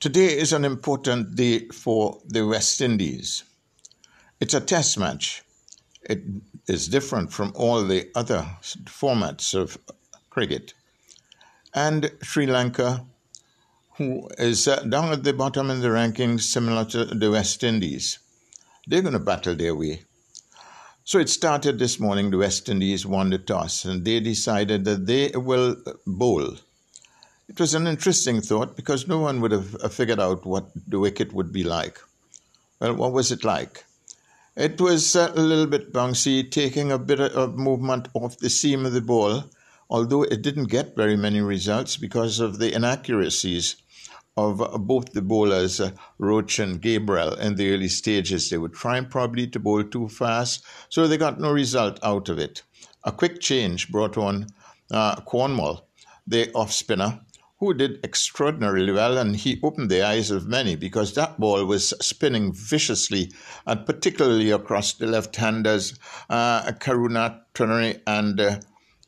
Today 0.00 0.38
is 0.38 0.52
an 0.52 0.64
important 0.64 1.34
day 1.34 1.66
for 1.70 2.20
the 2.24 2.46
West 2.46 2.80
Indies. 2.80 3.42
It's 4.38 4.54
a 4.54 4.60
test 4.60 4.96
match. 4.96 5.42
It 6.02 6.22
is 6.68 6.86
different 6.86 7.32
from 7.32 7.52
all 7.56 7.82
the 7.82 8.08
other 8.14 8.46
formats 8.84 9.56
of 9.56 9.76
cricket. 10.30 10.72
And 11.74 12.12
Sri 12.22 12.46
Lanka, 12.46 13.06
who 13.96 14.28
is 14.38 14.68
uh, 14.68 14.84
down 14.84 15.10
at 15.10 15.24
the 15.24 15.32
bottom 15.32 15.68
in 15.68 15.80
the 15.80 15.88
rankings, 15.88 16.42
similar 16.42 16.84
to 16.84 17.04
the 17.04 17.32
West 17.32 17.64
Indies, 17.64 18.20
they're 18.86 19.02
going 19.02 19.14
to 19.14 19.18
battle 19.18 19.56
their 19.56 19.74
way. 19.74 20.04
So 21.02 21.18
it 21.18 21.28
started 21.28 21.80
this 21.80 21.98
morning. 21.98 22.30
The 22.30 22.38
West 22.38 22.68
Indies 22.68 23.04
won 23.04 23.30
the 23.30 23.38
toss 23.38 23.84
and 23.84 24.04
they 24.04 24.20
decided 24.20 24.84
that 24.84 25.06
they 25.06 25.32
will 25.34 25.74
bowl 26.06 26.54
it 27.48 27.58
was 27.58 27.74
an 27.74 27.86
interesting 27.86 28.40
thought 28.42 28.76
because 28.76 29.08
no 29.08 29.18
one 29.18 29.40
would 29.40 29.52
have 29.52 29.74
uh, 29.76 29.88
figured 29.88 30.20
out 30.20 30.44
what 30.44 30.70
the 30.86 30.98
wicket 30.98 31.32
would 31.32 31.50
be 31.52 31.64
like. 31.64 31.98
Well, 32.78 32.94
what 32.94 33.12
was 33.12 33.32
it 33.32 33.42
like? 33.42 33.84
It 34.54 34.80
was 34.80 35.16
uh, 35.16 35.32
a 35.34 35.40
little 35.40 35.66
bit 35.66 35.92
bouncy, 35.92 36.48
taking 36.48 36.92
a 36.92 36.98
bit 36.98 37.20
of 37.20 37.56
movement 37.56 38.08
off 38.12 38.38
the 38.38 38.50
seam 38.50 38.84
of 38.84 38.92
the 38.92 39.00
ball, 39.00 39.44
although 39.88 40.24
it 40.24 40.42
didn't 40.42 40.66
get 40.66 40.96
very 40.96 41.16
many 41.16 41.40
results 41.40 41.96
because 41.96 42.38
of 42.38 42.58
the 42.58 42.74
inaccuracies 42.74 43.76
of 44.36 44.60
uh, 44.60 44.76
both 44.76 45.12
the 45.12 45.22
bowlers, 45.22 45.80
Roach 46.18 46.58
and 46.58 46.82
Gabriel, 46.82 47.34
in 47.34 47.54
the 47.54 47.72
early 47.72 47.88
stages. 47.88 48.50
They 48.50 48.58
were 48.58 48.68
trying 48.68 49.06
probably 49.06 49.46
to 49.48 49.58
bowl 49.58 49.84
too 49.84 50.08
fast, 50.08 50.64
so 50.90 51.06
they 51.06 51.16
got 51.16 51.40
no 51.40 51.50
result 51.50 51.98
out 52.02 52.28
of 52.28 52.38
it. 52.38 52.62
A 53.04 53.10
quick 53.10 53.40
change 53.40 53.90
brought 53.90 54.18
on 54.18 54.48
uh, 54.90 55.16
Cornwall, 55.22 55.88
the 56.26 56.52
off 56.52 56.72
spinner, 56.72 57.20
who 57.60 57.74
did 57.74 58.04
extraordinarily 58.04 58.92
well, 58.92 59.18
and 59.18 59.34
he 59.34 59.60
opened 59.64 59.90
the 59.90 60.02
eyes 60.02 60.30
of 60.30 60.46
many 60.46 60.76
because 60.76 61.14
that 61.14 61.40
ball 61.40 61.64
was 61.64 61.92
spinning 62.00 62.52
viciously, 62.52 63.32
and 63.66 63.84
particularly 63.84 64.50
across 64.50 64.92
the 64.92 65.06
left-handers, 65.06 65.98
uh, 66.30 66.62
Karuna 66.72 68.00
and 68.06 68.40
uh, 68.40 68.60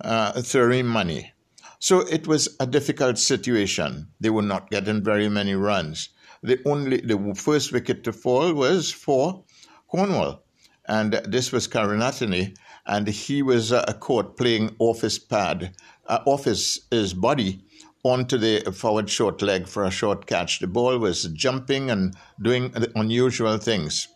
uh, 0.00 0.82
Money. 0.82 1.32
So 1.78 2.00
it 2.00 2.26
was 2.26 2.56
a 2.58 2.66
difficult 2.66 3.18
situation. 3.18 4.08
They 4.18 4.30
were 4.30 4.42
not 4.42 4.70
getting 4.70 5.04
very 5.04 5.28
many 5.28 5.54
runs. 5.54 6.08
The 6.42 6.58
only 6.64 6.98
the 6.98 7.34
first 7.34 7.72
wicket 7.72 8.02
to 8.04 8.12
fall 8.12 8.54
was 8.54 8.90
for 8.90 9.44
Cornwall, 9.88 10.42
and 10.86 11.20
this 11.26 11.52
was 11.52 11.68
Karunaratne, 11.68 12.56
and 12.86 13.08
he 13.08 13.42
was 13.42 13.72
uh, 13.72 13.84
caught 14.00 14.38
playing 14.38 14.74
off 14.78 15.02
his 15.02 15.18
pad, 15.18 15.74
uh, 16.06 16.20
off 16.24 16.44
his, 16.44 16.80
his 16.90 17.12
body 17.12 17.62
onto 18.04 18.38
the 18.38 18.60
forward 18.72 19.10
short 19.10 19.42
leg 19.42 19.66
for 19.66 19.84
a 19.84 19.90
short 19.90 20.26
catch. 20.26 20.60
The 20.60 20.66
ball 20.66 20.98
was 20.98 21.24
jumping 21.24 21.90
and 21.90 22.14
doing 22.40 22.72
unusual 22.94 23.58
things. 23.58 24.08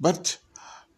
But 0.00 0.38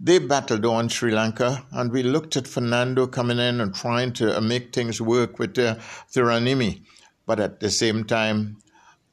they 0.01 0.19
battled 0.19 0.65
on 0.65 0.89
Sri 0.89 1.13
Lanka, 1.13 1.67
and 1.73 1.93
we 1.93 2.03
looked 2.03 2.37
at 2.37 2.49
Fernando 2.49 3.07
coming 3.07 3.39
in 3.39 3.61
and 3.61 3.75
trying 3.75 4.13
to 4.15 4.41
make 4.41 4.75
things 4.75 5.01
work 5.01 5.39
with 5.39 5.59
uh, 5.59 5.77
Thirimanne. 6.13 6.83
But 7.27 7.41
at 7.41 7.61
the 7.61 7.71
same 7.71 8.05
time, 8.05 8.59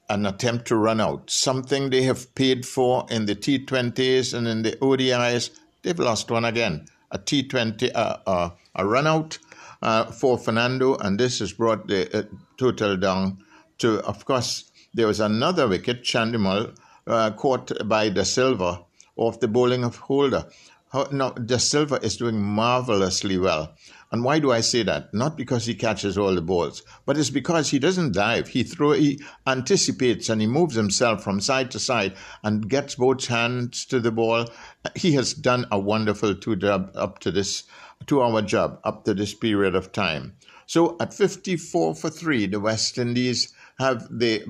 an 0.10 0.26
attempt 0.26 0.68
to 0.68 0.76
run 0.76 1.00
out, 1.00 1.30
something 1.30 1.90
they 1.90 2.04
have 2.04 2.36
paid 2.36 2.66
for 2.66 3.06
in 3.10 3.26
the 3.26 3.36
T20s 3.36 4.34
and 4.34 4.48
in 4.48 4.62
the 4.64 4.74
ODIs. 4.82 5.52
They've 5.84 5.98
lost 5.98 6.30
one 6.30 6.44
again. 6.44 6.88
A 7.12 7.18
T20, 7.18 7.92
uh, 7.96 8.18
uh, 8.28 8.50
a 8.76 8.86
run 8.86 9.08
out 9.08 9.38
uh, 9.82 10.06
for 10.06 10.38
Fernando, 10.38 10.96
and 10.98 11.20
this 11.20 11.40
has 11.40 11.54
brought 11.54 11.88
the 11.88 12.18
uh, 12.18 12.24
total 12.58 12.98
down 12.98 13.44
to, 13.80 14.00
of 14.06 14.26
course, 14.26 14.72
there 14.94 15.08
was 15.08 15.20
another 15.20 15.68
wicket, 15.68 16.04
Chandimal, 16.04 16.76
uh, 17.08 17.32
caught 17.32 17.72
by 17.88 18.10
Da 18.10 18.24
Silva 18.24 18.84
off 19.16 19.40
the 19.40 19.48
bowling 19.48 19.84
of 19.84 19.96
Holder. 19.98 20.46
Now, 20.94 21.30
Da 21.30 21.58
Silva 21.58 21.96
is 22.04 22.18
doing 22.18 22.42
marvelously 22.42 23.38
well. 23.38 23.74
And 24.12 24.26
why 24.26 24.40
do 24.40 24.52
I 24.52 24.60
say 24.60 24.84
that? 24.84 25.14
Not 25.14 25.38
because 25.38 25.66
he 25.66 25.74
catches 25.74 26.18
all 26.18 26.36
the 26.36 26.42
balls, 26.42 26.84
but 27.06 27.18
it's 27.18 27.30
because 27.30 27.70
he 27.70 27.80
doesn't 27.80 28.14
dive. 28.14 28.50
He 28.50 28.64
throw, 28.64 28.92
he 28.92 29.22
anticipates 29.48 30.28
and 30.28 30.42
he 30.42 30.48
moves 30.48 30.76
himself 30.76 31.24
from 31.24 31.40
side 31.40 31.72
to 31.72 31.80
side 31.80 32.16
and 32.44 32.70
gets 32.70 32.96
both 32.96 33.28
hands 33.28 33.86
to 33.86 34.02
the 34.02 34.12
ball. 34.12 34.48
He 34.96 35.14
has 35.14 35.34
done 35.34 35.66
a 35.72 35.80
wonderful 35.80 36.36
two 36.36 36.58
job 36.58 36.92
up 36.96 37.20
to 37.20 37.32
this 37.32 37.64
two 38.06 38.22
hour 38.22 38.42
job 38.42 38.80
up 38.84 39.06
to 39.06 39.14
this 39.14 39.34
period 39.34 39.76
of 39.76 39.94
time. 39.94 40.36
So 40.66 40.98
at 41.00 41.14
54 41.14 41.96
for 41.96 42.10
3, 42.10 42.48
the 42.48 42.60
West 42.60 42.98
Indies 42.98 43.54
have 43.80 44.08
the, 44.10 44.44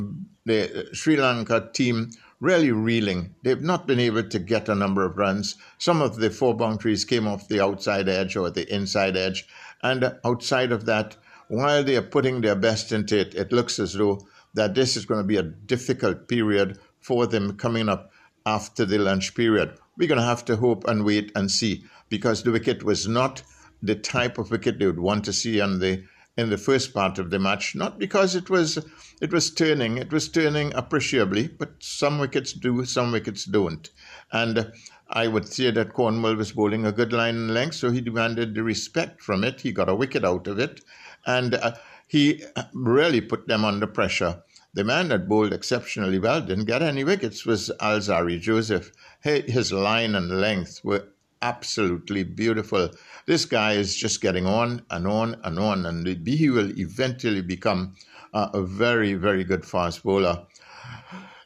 the 0.46 0.90
Sri 0.94 1.18
Lanka 1.18 1.70
team 1.74 2.12
really 2.42 2.72
reeling. 2.72 3.34
They've 3.44 3.62
not 3.62 3.88
been 3.88 4.00
able 4.00 4.24
to 4.24 4.40
get 4.40 4.68
a 4.68 4.76
number 4.76 5.06
of 5.06 5.18
runs. 5.18 5.56
Some 5.78 6.02
of 6.02 6.18
the 6.18 6.32
four 6.32 6.58
boundaries 6.58 7.06
came 7.06 7.28
off 7.28 7.48
the 7.48 7.64
outside 7.64 8.10
edge 8.10 8.36
or 8.36 8.50
the 8.50 8.68
inside 8.74 9.16
edge. 9.16 9.48
And 9.82 10.18
outside 10.26 10.72
of 10.72 10.86
that, 10.88 11.16
while 11.48 11.84
they 11.84 11.96
are 11.96 12.02
putting 12.02 12.42
their 12.42 12.56
best 12.56 12.92
into 12.92 13.18
it, 13.20 13.36
it 13.36 13.52
looks 13.52 13.80
as 13.80 13.94
though 13.94 14.28
that 14.56 14.74
this 14.74 14.98
is 14.98 15.06
going 15.06 15.22
to 15.22 15.28
be 15.28 15.38
a 15.38 15.44
difficult 15.44 16.28
period 16.28 16.80
for 17.00 17.28
them 17.28 17.56
coming 17.58 17.88
up 17.88 18.12
after 18.46 18.86
the 18.86 18.98
lunch 18.98 19.36
period. 19.36 19.78
We're 19.96 20.08
going 20.08 20.20
to 20.20 20.26
have 20.26 20.44
to 20.46 20.58
hope 20.58 20.88
and 20.88 21.06
wait 21.06 21.32
and 21.36 21.50
see 21.50 21.86
because 22.10 22.42
the 22.42 22.52
wicket 22.52 22.84
was 22.84 23.08
not 23.08 23.44
the 23.84 23.96
type 23.96 24.38
of 24.38 24.50
wicket 24.50 24.80
they 24.80 24.88
would 24.88 25.00
want 25.00 25.26
to 25.26 25.34
see 25.34 25.62
on 25.62 25.80
the 25.80 26.04
in 26.38 26.50
the 26.50 26.58
first 26.58 26.94
part 26.94 27.20
of 27.20 27.30
the 27.30 27.40
match. 27.40 27.76
Not 27.76 28.00
because 28.00 28.36
it 28.36 28.50
was 28.50 28.78
it 29.22 29.32
was 29.32 29.54
turning, 29.54 29.98
it 29.98 30.12
was 30.12 30.30
turning 30.30 30.74
appreciably, 30.74 31.48
but 31.48 31.72
some 31.80 32.20
wickets 32.20 32.54
do, 32.54 32.86
some 32.86 33.12
wickets 33.12 33.46
don't. 33.46 33.90
And 34.32 34.72
I 35.10 35.28
would 35.28 35.48
say 35.48 35.72
that 35.72 35.94
Cornwall 35.94 36.36
was 36.36 36.54
bowling 36.54 36.86
a 36.86 36.92
good 36.92 37.12
line 37.12 37.36
and 37.36 37.54
length, 37.54 37.76
so 37.76 37.92
he 37.92 38.02
demanded 38.02 38.56
the 38.56 38.64
respect 38.64 39.22
from 39.22 39.44
it. 39.44 39.62
He 39.62 39.72
got 39.72 39.90
a 39.90 39.96
wicket 39.96 40.24
out 40.24 40.48
of 40.48 40.58
it, 40.58 40.82
and 41.26 41.56
uh, 41.56 41.74
he 42.08 42.44
really 42.74 43.22
put 43.22 43.48
them 43.48 43.66
under 43.66 43.88
pressure. 43.88 44.42
The 44.74 44.86
man 44.86 45.10
that 45.10 45.28
bowled 45.28 45.52
exceptionally 45.52 46.18
well 46.18 46.40
didn't 46.40 46.64
get 46.64 46.82
any 46.82 47.04
wickets 47.04 47.46
was 47.46 47.70
Alzarri 47.82 48.40
Joseph. 48.40 48.94
His 49.22 49.74
line 49.74 50.16
and 50.16 50.40
length 50.40 50.80
were 50.84 51.10
absolutely 51.42 52.24
beautiful. 52.24 52.90
This 53.26 53.46
guy 53.46 53.74
is 53.74 53.96
just 53.96 54.22
getting 54.22 54.46
on 54.46 54.84
and 54.90 55.08
on 55.08 55.40
and 55.44 55.60
on, 55.60 55.86
and 55.86 56.08
he 56.28 56.50
will 56.50 56.78
eventually 56.80 57.42
become 57.42 57.96
uh, 58.34 58.50
a 58.54 58.62
very, 58.62 59.14
very 59.14 59.44
good 59.44 59.66
fast 59.66 60.04
bowler. 60.04 60.46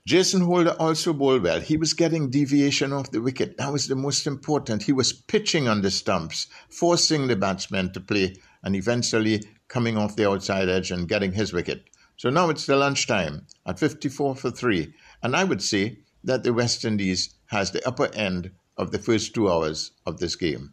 Jason 0.08 0.42
Holder 0.42 0.76
also 0.78 1.14
bowled 1.14 1.42
well. 1.42 1.60
He 1.60 1.78
was 1.78 1.94
getting 1.94 2.30
deviation 2.30 2.94
off 2.94 3.10
the 3.10 3.22
wicket. 3.22 3.58
That 3.58 3.74
was 3.74 3.88
the 3.88 3.96
most 3.96 4.28
important. 4.28 4.84
He 4.84 4.92
was 4.92 5.12
pitching 5.12 5.68
on 5.68 5.82
the 5.82 5.90
stumps, 5.90 6.46
forcing 6.70 7.26
the 7.26 7.36
batsmen 7.36 7.92
to 7.94 8.00
play, 8.00 8.36
and 8.64 8.76
eventually 8.76 9.42
coming 9.68 9.98
off 9.98 10.16
the 10.16 10.30
outside 10.30 10.70
edge 10.70 10.92
and 10.92 11.08
getting 11.08 11.32
his 11.32 11.54
wicket. 11.54 11.86
So 12.18 12.30
now 12.30 12.50
it's 12.50 12.68
the 12.68 12.76
lunchtime 12.76 13.48
at 13.66 13.80
54 13.80 14.36
for 14.36 14.52
3. 14.52 14.94
And 15.24 15.36
I 15.36 15.44
would 15.44 15.64
say 15.64 15.98
that 16.24 16.44
the 16.44 16.54
West 16.54 16.86
Indies 16.86 17.34
has 17.48 17.72
the 17.72 17.86
upper 17.88 18.14
end 18.14 18.52
of 18.78 18.92
the 18.92 19.00
first 19.00 19.34
two 19.34 19.52
hours 19.52 19.92
of 20.06 20.20
this 20.20 20.36
game. 20.36 20.72